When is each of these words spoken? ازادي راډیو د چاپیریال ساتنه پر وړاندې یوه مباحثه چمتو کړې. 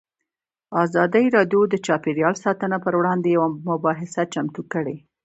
ازادي 0.83 1.25
راډیو 1.35 1.61
د 1.69 1.75
چاپیریال 1.85 2.35
ساتنه 2.45 2.77
پر 2.85 2.93
وړاندې 2.99 3.29
یوه 3.35 3.49
مباحثه 3.69 4.23
چمتو 4.33 4.61
کړې. 4.73 4.95